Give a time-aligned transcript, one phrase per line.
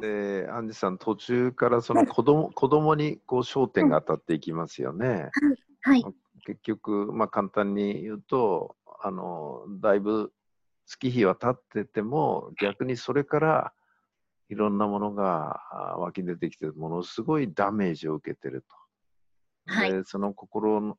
[0.00, 5.30] で、アンジさん、途中からその子供子供にこう焦点が当たっていきますよね。
[5.82, 6.04] はい。
[6.46, 10.32] 結局、まあ、簡単に言うと、あのだいぶ
[10.86, 13.72] 月日は経ってても、逆にそれから
[14.48, 15.60] いろんなものが
[15.98, 18.79] 湧き出てきて、ものすごいダメージを受けてると。
[19.66, 20.96] はい、でその心の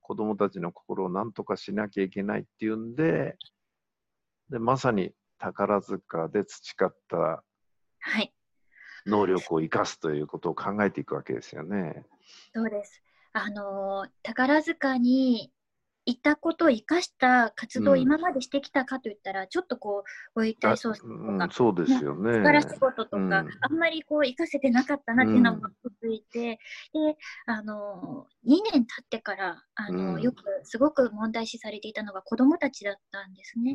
[0.00, 3.36] 子供たちの心を何とかしなきゃいけないっていうんで、
[4.50, 7.42] でまさに宝塚で培った
[9.06, 12.04] 能力を生かすということを考えていくわけですよね。
[12.54, 13.02] そうです。
[13.32, 15.52] あの宝塚に
[16.08, 22.38] いたことを生かした活動を今までしてきたかといったら、うん、ちょっとこう、置いたいそうとか、うん、そうですよね。
[22.38, 26.58] 力仕事とか、うん、あんまりこう、生かせてなかったなっていうのも続いて、
[26.94, 33.74] で、あの、2年経ってから、あの、よくすごく問題視されていたのが子供たちだったんですね。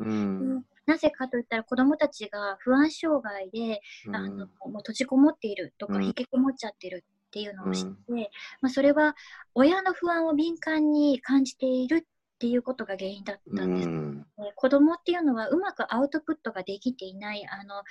[0.88, 3.80] なぜかといったら子供たちが不安障害で、
[4.12, 8.26] あの、もう閉じこもっているとか、引きこもっちゃってるっていうのを知って、うん、ま
[8.64, 9.16] あ、それは
[9.56, 12.06] 親の不安を敏感に感じている
[12.44, 13.88] っていうことが原因だったんです。
[13.88, 17.48] うん、子供っていうのはうまくアウトプットができていない。
[17.48, 17.84] あの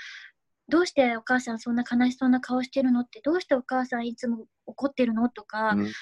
[0.68, 5.92] どうしてお母さんそんな悲しそうな顔してるのってどうしてお母さんいつも怒ってるのとか、うん、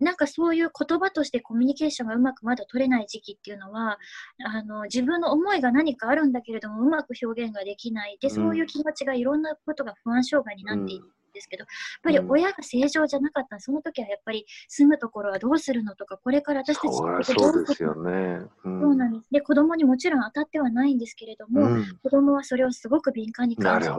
[0.00, 3.98] なんかそういう言葉としてコミュニケーションがうまくまだ取れない時期っていうのは
[4.44, 11.02] あの自分の思いが何かあるんだけれどもうまく表現ができないでそういう気持ちがいろんなことが不安障害になってい
[11.40, 11.68] ですけど、やっ
[12.02, 19.26] ぱり親が正常じゃなかった、その時はやっぱり住むところはどうするのとか、これから私たちそうですよね、うん、そうなんです。
[19.30, 23.92] で、子供にもちろん当たってはないんですけれども、うん、子供はそれをすごく敏感に感じて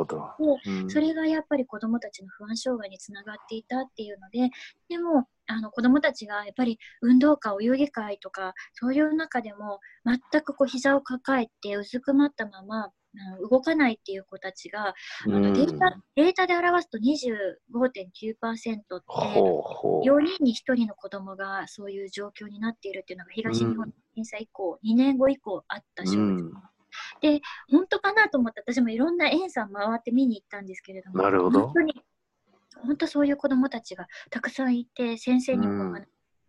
[0.65, 4.49] うん、それがやっぱり子供たちの不安障害につながっていたっていうので、
[4.87, 12.89] でも、あの子供たちがやっぱり運動会、泳ぎ会とか、そういう中でも全くこう膝を抱えてうずくまったまま、
[13.49, 14.93] 動かないっていう子たちが、
[15.25, 26.51] あのデータデータで表すと25.9%って、4人に1人の子供がそういう状況になっているっていうのが東日本震災以降、2年後以降あった症状。
[27.21, 31.61] で、本当かなと思って、私もいろんな園さん回って見に行ったんですけれども、なるほど。
[31.61, 31.93] 本当に、
[32.83, 36.07] 本当そういう子どもたちがたくさんいて、先生にも話し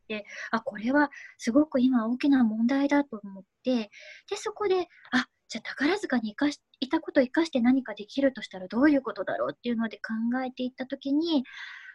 [0.08, 3.90] て、あ、これはすごく今大きな問題だと思って、
[4.28, 11.44] で、そこで、あ、じゃあ宝塚に生かしいたことを生かして何かできるとしたらどういうことだろうっていうので考えていった時に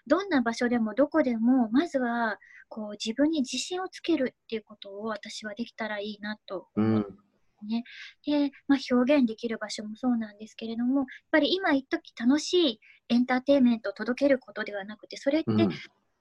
[0.05, 2.37] どんな場所でもどこでもまずは
[2.69, 7.11] こう自分に自信をつけるっていうことを私はできたらいいなと思って。
[7.67, 7.83] ね、
[8.23, 12.79] で、まあ、表現できる場所もそうなんですけれどもやっぱり今一時楽しい
[13.09, 15.49] エンターテインメントを届けることではなくてそれって、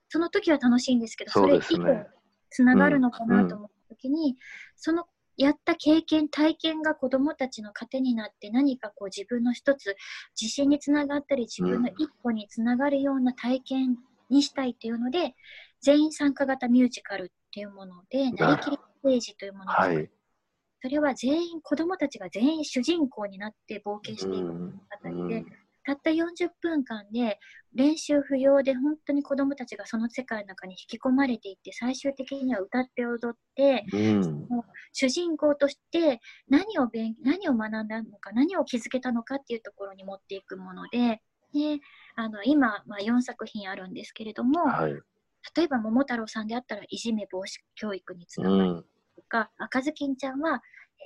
[0.09, 2.07] その時は楽しいんですけどそれ以降
[2.49, 4.35] つながるのかなと思った時に、
[4.75, 5.05] その
[5.37, 9.95] やった経験、体験が子どもたちの糧になって何かこう自分の一つ
[10.39, 13.97] 自信につながったり自分の一歩につながるような体験
[14.29, 15.33] にしたいというので、うん、
[15.81, 20.09] 全員参加型ミュージカルっていうもので、なりきりステージというものを作る、はい、
[20.81, 27.39] それは全員、子どもたちが全員主人公になって冒険していくあたりで、うんたった40分間で
[27.73, 34.47] 練習不要で本当に子どもたちがその世界の中に引き込まれていって最終的には歌って踊って、うん、
[34.91, 41.21] 主人公として何を勉何を学んだのか何を気づけたのかっていうところに持っていくもので
[41.53, 41.79] で
[42.17, 44.91] あの今、まあ、4作品あるんですけれども、はい、
[45.55, 50.61] 例えば桃太郎さんであったらいじめ防止教育につながるとか、うん、赤ずきんちゃんは、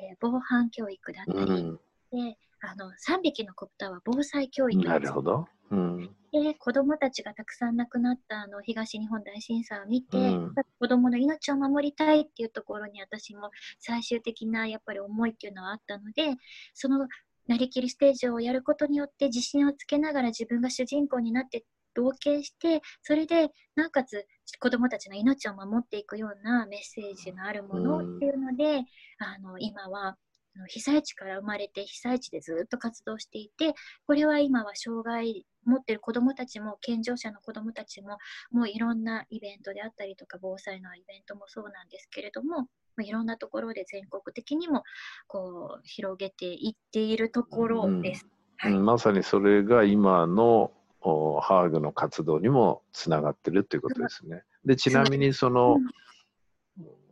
[0.09, 1.79] えー、防犯教育だったり、うん、
[2.11, 16.35] であの3匹の子豚は防災教育なるほど、うん、で子どもたちがたくさん亡くなったあの東日本大震災を見て、うん、子どもの命を守りたいっていうところに私も最終的なやっぱり思いっていうのはあったので
[16.73, 17.07] その
[17.47, 24.25] なりきりステージをやることによって自信をつけながら自分が主人公になって同型してそれでなおかつ
[24.59, 28.85] 子どもたちの命を守っていくようなメッセージのあるものっていうので、うん、
[29.19, 30.17] あの今は
[30.67, 33.73] 被災地から生まれて被災地でずっと活動していて
[34.05, 38.17] これは今は障害持ってる子どもたちも健常者の子どもたちも
[38.51, 42.67] もういろんなイベントであったりとか防災のイベントもそうなんですけれども
[43.01, 44.83] いろんなところで全国的にも
[45.27, 48.27] こう広げていっているところです。
[48.65, 50.71] うん、はい、まさにそれが今の
[51.01, 54.43] ハーグの活動にもつながってるということですね。
[54.65, 55.81] でちなみにその、うん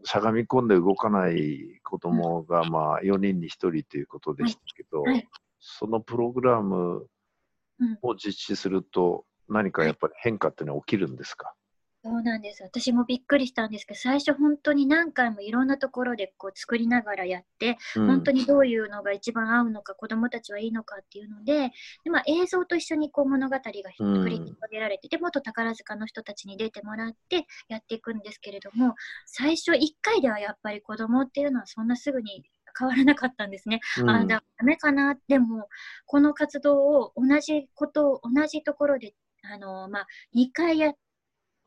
[0.03, 5.27] しゃがみ込んで動かない子供がまあ4人に1人ということでしたけど、はいはい、
[5.59, 7.07] そのプログラム
[8.03, 11.55] を実施すると何かやっぱり変化っていうのは起きるんですか、
[12.09, 12.63] そうなんです。
[12.63, 21.71] 私もびっくりしたんですけど、最初本当に何回もいろんなところでこう作りながらやって、うん本当にどういうのが一番合うのか、子どもたちはいいのかっていうので、
[22.03, 23.61] でまあ、映像と一緒にこう物語が
[23.99, 28.95] うん繰り広げられて、で元宝塚の人たちに出てもらってやっていくんですけれども、
[29.27, 32.43] 最初1回ではやっぱり子どもっていうのはそんなすぐに
[32.77, 33.81] 変わらなかったんですね。
[34.01, 35.15] うんあだダメかな？
[35.27, 35.67] でも
[36.07, 39.13] この活動を同じことを同じところで
[39.43, 40.95] あの、まあ、2回やっ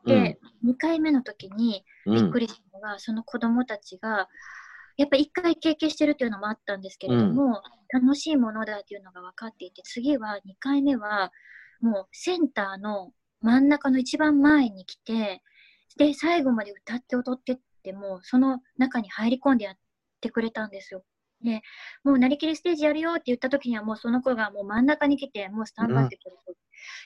[0.07, 2.15] て、2回目の時にうん。
[2.15, 4.29] びっくりしたのが、その子どもたちが
[4.97, 7.63] やっぱ1回経験してるっていうのもあったんですけれども、
[7.93, 11.31] 楽しいものだっていうのが分かっていて次は2回目は
[11.81, 13.13] もうセンターの
[13.43, 15.43] 真ん中の一番前に来て
[15.99, 19.75] で最後まで歌って踊ってってもその中に入り込んでやっ
[20.21, 21.05] てくれたんですよ。
[21.45, 21.61] で
[22.05, 26.59] もうなりきりステージやるよって言った時にはもうその子がもう真ん中に来てもうスタンバってくれて、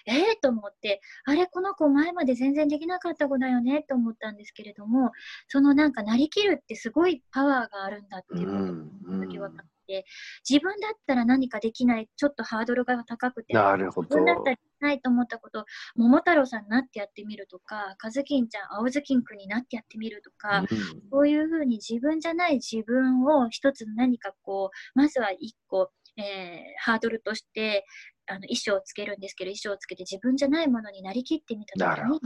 [0.06, 5.12] えーと思ってあれこの子前まで全然できなかった子だよねと思ったんですけれども
[5.49, 8.87] そのなんかなりきるってすごいパワーがあるんだっていうことがうん
[9.26, 10.05] 時分かって、
[10.49, 14.08] 自分だったら何かできない、ちょっとハードルが高くて、なるほど。
[14.08, 15.64] 自分だったらないと思ったこと、
[15.96, 20.69] 桃太郎さんになってやってみるとか、カズキンちゃん、青ずきんくんになってやってみるとか、うん。
[21.11, 26.25] そういうふうに自分じゃない自分を一つ何かこう、まずは一個、えー
[26.78, 27.84] ハードルとして、
[28.26, 32.20] あの衣装をつけるんですけど、衣装をつけて自分じゃないものになりきってみたときに。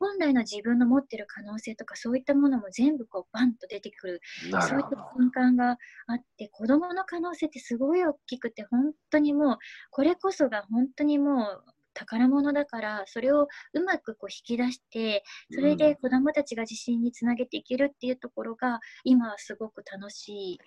[0.00, 4.20] 本来の自分の持ってる可能性とか、そういったものも全部こうバンと出てくる
[4.50, 4.96] なそういった。
[5.16, 9.58] 瞬間があって、子供の可能性ってすごい大きくて、本当にもう、
[9.90, 11.64] これこそが本当にもう
[11.94, 20.58] 宝物だから、それをうまくこう引き出して、それで子供たちが自信につなげていけるっていうところが、今はすごく楽しい。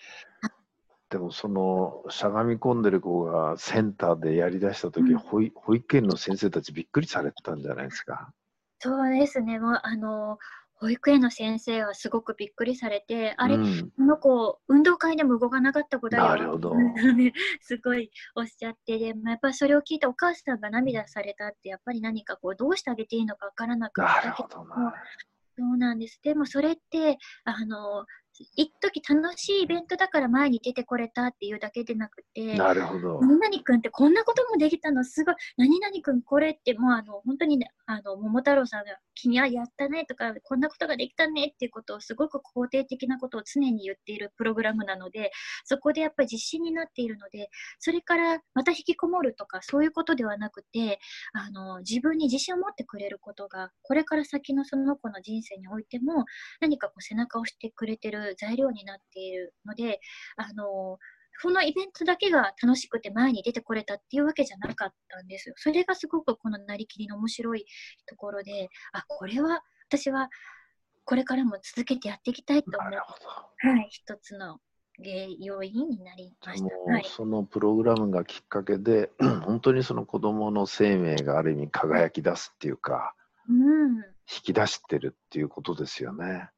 [1.09, 8.33] でもそのしゃがみ込んでる子がセンターでやりだした時、うん保育保育園の先生たちびっくりされてたんじゃないですか？
[8.79, 10.37] そうですね、もうあの、
[10.75, 16.23] 保育園の先生はすごくびっくりされて、あれ、うんこの子、運動会でも動かなかった子だよ。
[16.25, 16.93] なるほどね
[17.61, 24.93] すごいおっしゃって、でもやっぱりそれを聞いてお母さんが涙されたって、やっぱり何かこう、どうしてあげていいのかわからなくなてるほどな。
[25.57, 26.19] そうなんです。
[26.21, 28.05] でもそれって、あの、
[28.55, 33.19] 一時楽しいイベントだから前に出てこれたっていうだけでなくて、なるほど。
[33.21, 35.03] 何々くんってこんなこともできたの？
[35.03, 45.31] すごい何々くんこれってもうあの本当にねあの桃太郎さんが君はやったねとかこんなことができたねっていうことをすごく肯定的なことを常に言っているプログラムなので
[45.65, 47.49] そこでやっぱり自信になっているので
[47.79, 50.99] それからまた引きこもるとかそういうことではなくて
[51.33, 56.25] あの自分に自信を持ってくれることがこれから先のその子の人生においても
[56.61, 59.99] 何かこう背中を押してくれてる材料になっているので
[60.35, 60.97] あの
[61.41, 65.55] このイベントだけが楽しくて前に出てこれたっていうわけじゃなかったんですよ。
[65.57, 67.65] それがすごくこのなりきりの面白い
[68.05, 70.29] ところで、あ、これは私は
[71.05, 73.81] これからも続けてやっていきたいと思う、は。
[73.81, 74.59] い、一つの
[74.97, 76.75] 原要因になりました。
[76.75, 79.11] もはい、うそのプログラムがきっかけで、
[79.45, 83.13] 本当にその子供の生命がある意味輝き出すっていうか、
[83.47, 84.03] うん、引
[84.43, 86.49] き出してるっていうことですよね。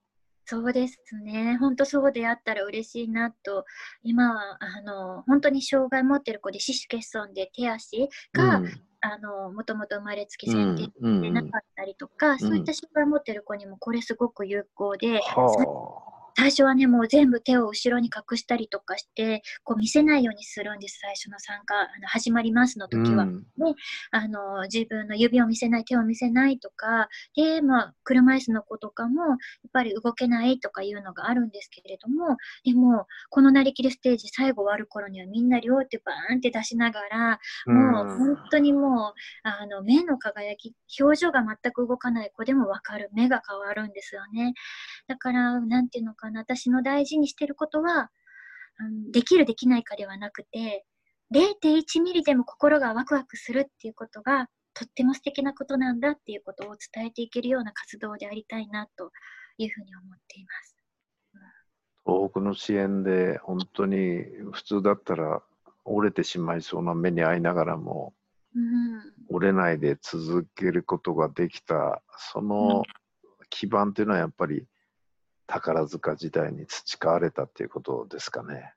[0.49, 1.57] そうですね。
[1.59, 3.65] 本当そうであったら嬉しいなと、
[4.01, 8.81] 今はあの本当に障害持ってる子で四肢欠損で手足が、うん。
[9.01, 22.87] あのもともと生まれつきうん先天うんでなかったりとか、そういった障害を持ってる子にもこれすごく有効で、は最初はね、もう全部手を後ろに隠したりとかして、こう見せないようにするんです、最初の参加、あの始まりますのあ。
[22.87, 23.25] 時は。
[23.25, 23.45] うん
[24.11, 29.37] あの自分の指を見せない、手を見せないとか、で、まあ、車椅子の子とかも、やっ
[29.73, 44.53] ぱり動けないとかいうのがあるんですけれども、でも、このなりきりステージ最後終わる頃にはみんな両手バーンって出しながら、もう本当にもう、あの目の輝き、表情が全く動かない子でもわかる、目が変わるんですよね。
[45.07, 48.09] だから、なんていうのかな、私の大事にしてることは、
[48.79, 50.85] うんできる、できないかではなくて、
[51.33, 59.11] 0.1ミリでも心がワクワクするっていうことが、とっても素敵なことなんだっていうことを伝えていけるような活動でありたいなと
[59.57, 60.75] いうふうに思っています。
[62.05, 65.43] 東北の支援で本当に普通だったら
[65.83, 68.13] 折れてしまいそうな目に遭いながらも
[68.55, 72.83] うん、折れないで続けることができたその
[73.49, 74.65] 基盤というのはやっぱり
[75.49, 78.73] 宝塚時代に培われたっていうことですかね。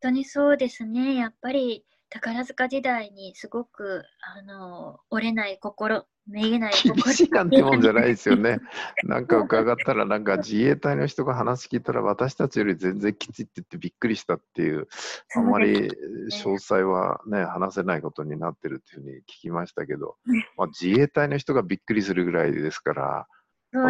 [0.00, 1.14] 本当にそうですね。
[1.14, 4.04] やっぱり宝塚時代にすごく
[4.36, 7.12] あの折れない心、めげない厳心。
[7.12, 8.58] しいなんてもんじゃないですよね。
[9.04, 14.88] なんか伺ったらなんか自衛隊の人が話聞いたら私たちより全然きついって言ってびっくりしたっていう
[15.36, 15.88] あんまり
[16.30, 20.16] 詳細はね話せないことになってるっていうふうに聞きましたけど、
[20.56, 23.28] まあ、自衛隊の人がびっくりするぐらいですから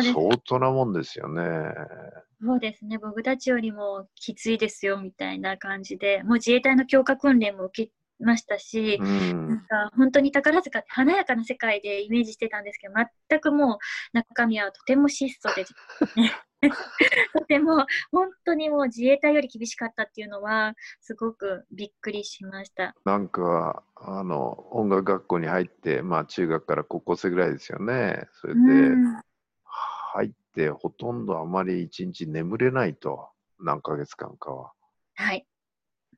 [0.01, 1.43] 相当なもんですよね。
[2.41, 9.05] そうですね、僕たちよりもきついですよみたいな感じで、もう自衛隊の強化訓練も受けましたし、う
[9.47, 9.69] なんん。
[9.69, 12.95] か本当に宝塚って華やかな世界でイメージしてたんですけど、
[13.29, 13.79] 全くもう
[14.12, 15.69] 中身はとても質素で、
[16.17, 16.33] ね、
[17.33, 22.97] とても本当にもう自衛隊より厳しかったっていうのは、すごくびっくりしました。
[23.05, 28.29] なんか、あの、音楽学校に入って、まあ中学から高校生ぐらいですよね。
[28.33, 29.23] それで、うん
[30.14, 34.73] 入ってほとんどあまり一日眠れないと、何ヶ月間かは。
[35.14, 35.47] はい。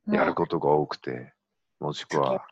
[0.09, 1.33] やることが多くて、
[1.79, 2.45] もしくは、うん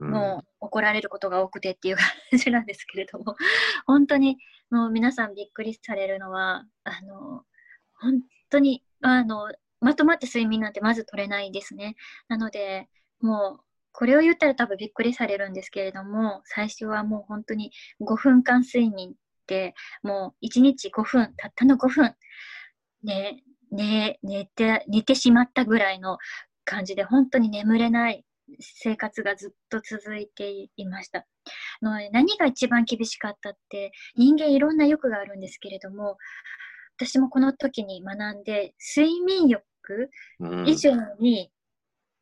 [0.00, 3.36] もう怒られることが多くてっていう感じなんですけれども、
[3.86, 4.36] 本当に
[4.68, 7.44] もう皆さんびっくりされるのは、あの、
[7.94, 8.20] 本
[8.50, 11.94] 当に、あの、まとまった睡眠なんてまず取れないですね。
[12.26, 12.88] なので、
[13.20, 17.70] もう、これを言ったら多分びっくりされるんですけれども、最初はもう本当に
[18.00, 19.14] 5分間睡眠
[20.02, 22.14] もう1日5分、たったの5分、
[23.02, 26.18] ね、ね、寝て、寝てしまったぐらいの
[26.64, 28.24] 感じで、本当に眠れない
[28.60, 31.26] 生活がずっと続いていました。
[31.80, 36.16] の何が一番厳しかったって人間いろんな欲があるんですけれども
[36.96, 39.64] 私もこの時に学んで睡眠欲
[40.40, 41.50] うん以上に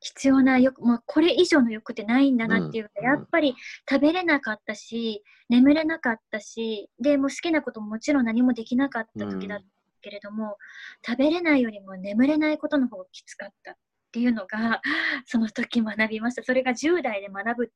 [0.01, 3.55] 必要な欲、もうこれ以上の欲ってないんだなっていうのが、うんやっぱり
[3.89, 9.65] 食べれなかったし眠れなかったしでもう好きなことももちろん何もできなかった時だった
[10.01, 10.57] けれども、
[11.07, 13.75] 食べれないよりも眠れないことの方がきつかったっ
[14.13, 14.81] ていうのが
[15.27, 16.43] その時学びました。
[16.43, 17.75] それが10代で学ぶって。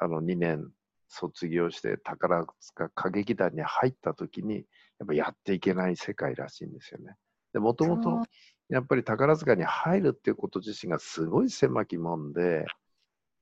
[0.00, 0.72] あの2年
[1.08, 4.66] 卒業して宝塚歌劇団に入った時に
[4.98, 7.16] やっぱやっていけない世界らしいんですよね。
[7.52, 8.22] でもともと
[8.68, 12.66] やっぱり宝塚に入るっていうこと自身がすごい狭きもんで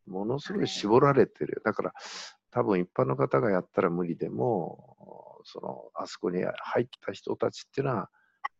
[0.07, 1.63] ものすごい絞られてる。
[1.65, 1.93] だから
[2.51, 8.11] 多分一般の方がやったら無理でもそのあそこに入った人たちっていうのは、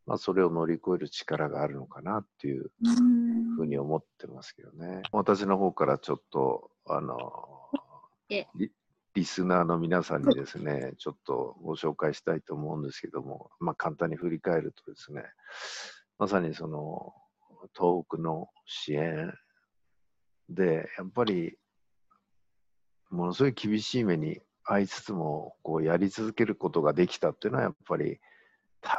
[0.05, 5.01] まあ、それを乗り越える力があるのかなっていううんふうに思ってますけどね。
[5.11, 7.17] 私の方からちょっと、あの
[8.29, 8.45] え、
[9.17, 15.23] リリスナーの皆さんにですね、ちょっとご紹介したいと思うんですけども、まあ簡単に振り返るとですね、
[16.19, 17.13] まさにその
[17.75, 19.33] 東北の支援
[20.49, 21.57] で、やっぱり
[23.09, 28.19] ものすごい厳しい目に遭いつつも、こうやり続けることができたっていうのは、やっぱり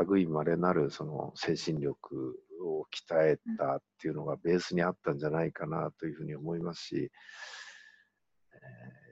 [0.09, 7.13] 類まれなるその精神力を鍛えたっていうのがベースにあったんじゃないかなというふうに思いますし、
[8.53, 9.08] えー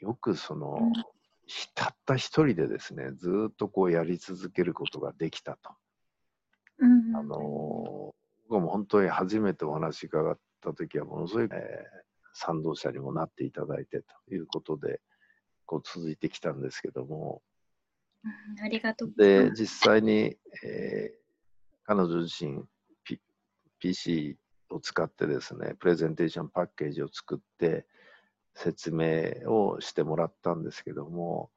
[0.00, 0.92] よくその、
[1.74, 5.70] たった一人でですね、ずーっとこうやり続けることができたと。
[6.78, 8.16] うんあのー
[8.48, 12.06] 僕も本当に初めてお話伺った時はものすごい、えー
[12.38, 15.00] 賛同者にもなっていただいてということで、
[15.64, 17.40] こう続いてきたんですけども、
[18.22, 19.12] うんありがとう。
[19.16, 21.26] で、実際に、えー
[21.88, 22.64] 彼女自身、
[23.04, 23.20] P、
[23.78, 24.36] PC
[24.70, 27.86] を使ってですね、プレゼンテーションパッケージを作って
[28.56, 31.50] 説明をしてもらったんですけども、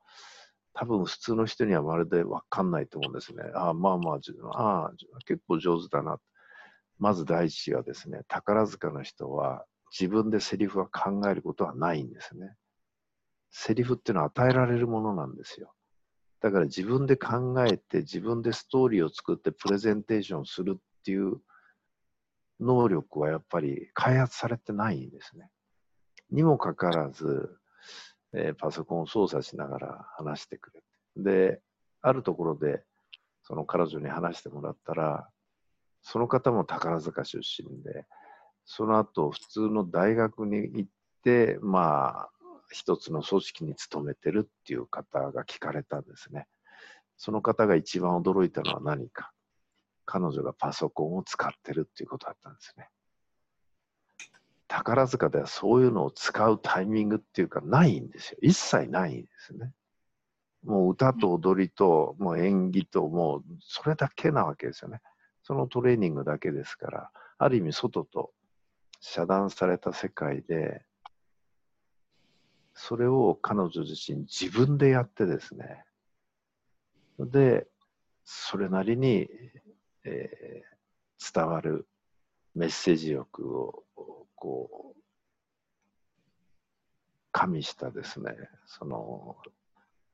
[0.73, 3.43] 多分普通の人にはまるで分かんないと思うんですね。
[3.55, 4.19] ああ、まあまあ、
[4.53, 4.93] ああ
[5.25, 6.19] 結構上手だな。
[6.99, 9.65] まず第一はですね、宝塚の人は
[9.97, 12.55] 自分でセリフは考えることはないんですね。
[13.49, 15.73] セリフっていうのは与えられるものなんですよ。
[16.41, 21.41] だから自分で考えて自分でストーリーを作ってプレゼンテーションするっていう
[22.59, 25.49] 能力はやっぱり開発されてないんですね。
[26.31, 27.57] にもかかわらず、
[28.33, 30.85] えーパソコンを操作しながら話してくれて。
[31.17, 31.61] で、
[32.01, 32.83] あるところで
[33.49, 35.27] その彼女に話してもらったら、
[36.03, 38.05] その方も宝塚出身で、
[38.63, 40.89] その後普通の大学に行っ
[41.23, 42.29] て、まあ、
[42.71, 46.45] 一つの組織に勤めてるっていう方が聞かれたんですね。
[47.17, 49.31] その方が一番驚いたのは何か。
[50.05, 52.89] 彼女がパソコンを使ってるっていうことだったんですね。
[54.69, 58.37] 宝塚ではそういうのを使うタイミングっていうかないんですよ。
[58.41, 59.73] 一切ないんですね。
[60.63, 65.01] もう歌と踊りと、もう演技と、もうそれだけなわけですよね。
[65.43, 68.31] そのトレーニングだけですから、ある意味外と
[69.01, 70.85] 遮断された世界で、
[72.73, 75.83] それを彼女自身自分でやってですね、
[77.19, 77.67] で、
[78.23, 79.27] それなりに、
[80.05, 80.69] えー
[81.19, 81.85] 伝わる
[82.55, 83.83] メッセージ力を
[84.39, 84.99] こう
[87.31, 89.37] 加味したですね、その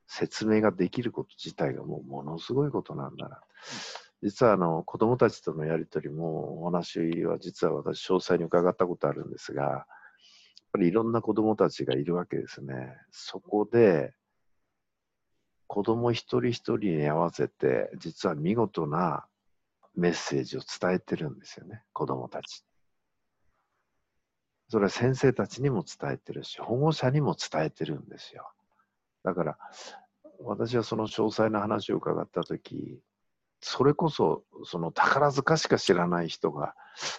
[0.07, 3.39] 説明ができること自体がもうものすごいことなんだな。
[4.21, 9.85] 実はあの子供たちとのやりとりもお話は実は私詳細に伺ったことあるんですが、やっ
[10.73, 12.97] ぱりいろんな子供たちがいるわけですね。
[13.11, 14.13] そこで、
[15.67, 19.25] 子供一人一人に合わせて実は見事な
[19.95, 22.63] メッセージを伝えてるんですよね子供たち。
[24.69, 28.51] それは先生たちにも伝えてるし保護者にも伝えてるんですよ。
[29.23, 29.57] だから
[30.43, 32.99] 私はその詳細な話を伺った時
[33.61, 36.75] それこそその宝塚しか知らない人が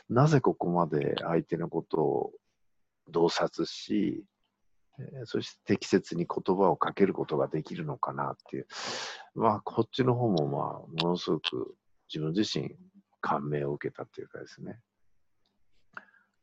[0.08, 2.32] なぜここまで相手のことを
[3.08, 4.24] 洞察し
[5.24, 8.66] そして適切に言葉をかけることができるのかなっていう、
[9.34, 11.74] まあ、こっちの方も、まあ、ものすごく
[12.12, 12.74] 自分自身
[13.20, 14.78] 感銘を受けたというかですね。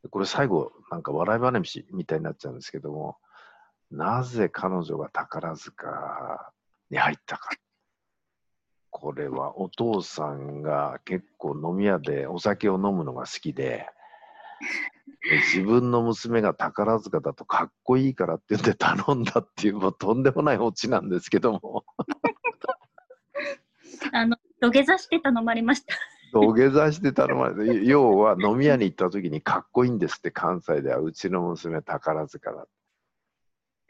[0.10, 3.18] これ最後、なんか笑い話みたいになっちゃうんですけども、
[3.92, 6.54] なぜ彼女が宝塚
[6.90, 7.50] に入ったか。
[8.90, 13.88] これはお父さんが結構飲み屋でお酒を飲むのが好きで、
[15.54, 21.86] 自分の娘が宝塚だとかっこいいからって言って頼んだっていうもうとんでもないオチなんですけども
[24.12, 25.96] あの土下座して頼まれました
[26.34, 32.68] 土下座して頼まれて 要は飲み屋に行った時にかっこいいんですって関西ではうちの娘宝塚だ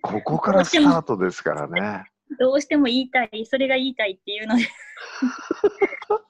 [0.01, 2.05] ここからスタートですからね
[2.39, 4.63] どうしても言いたい、それが言いたいっていうので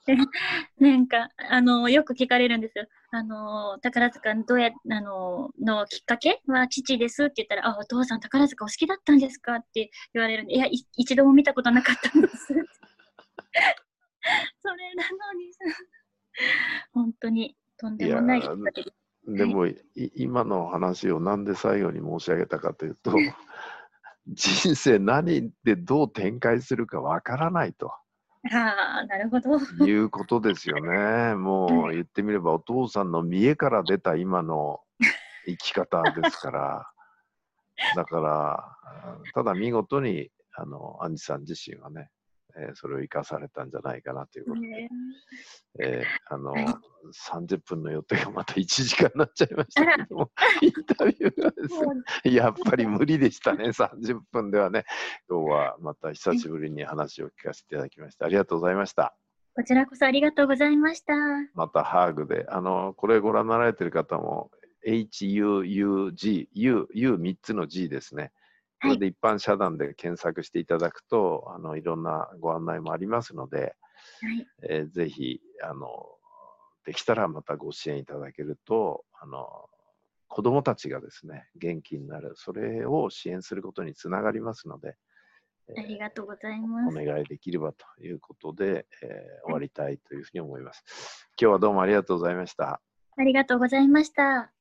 [0.78, 2.86] なんか、あの、よく聞かれるんですよ。
[3.10, 10.66] あの、宝塚どうや、あの、のきっかけは父ですって言ったら、あ、お父さん宝塚お好きだったんですかって言われるんで、いや、
[10.96, 12.36] 一度も見たことなかったんです。
[14.62, 15.60] それなのにさ、
[16.92, 19.04] 本当にとんでもないきっかけです。
[19.26, 23.12] でも、今の話をなんで最後に申し上げたかというと、
[24.28, 27.90] 人生何でどう展開するかわからないと。
[28.52, 29.58] ああ、なるほど。
[29.86, 31.34] いうことですよね。
[31.34, 34.80] もう言ってみればお父さんの見栄から出た今の
[35.46, 36.90] 生き方ですから。
[37.96, 38.76] だから、
[39.32, 42.10] ただ見事に、あの、アンジさん自身はね、
[42.56, 44.88] えー、それを生かされたんじゃないかなということで、
[45.80, 46.54] えー、あの、
[47.28, 50.30] 30分の予定がまた1時間になっちゃいましたけども、
[50.62, 54.84] インタビューがですね、やっぱり無理でしたね、30分ではね。
[55.28, 59.16] 今日はまた久しぶりに話を聞かせていただきまして、ありがとうございました。
[59.56, 61.14] こちらこそありがとうございました。
[61.54, 64.50] またハーグで、あの、これご覧になられている方も、
[64.86, 68.32] HUUG、U、U3 つの G ですね。
[68.84, 73.74] これで一般社団で検索していただくと、あのいろんなご案内もありますので、はい
[74.68, 75.88] えー、ぜひあの
[76.84, 79.46] できたらまたご支援いただけるとあの
[80.28, 84.96] 子どもたちがですね元気になるそれを支援することにつながりますので、
[85.76, 86.96] ありがとうございます。
[86.96, 90.84] お願いできればということで、えー、終わりたいというふうに思います。
[91.40, 92.80] 今日はどうもありがとうございました。
[93.16, 94.53] ありがとうございました。